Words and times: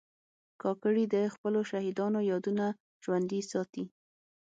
کاکړي 0.61 1.03
د 1.13 1.15
خپلو 1.33 1.59
شهیدانو 1.71 2.19
یادونه 2.31 2.65
ژوندي 3.03 3.41
ساتي. 3.51 3.85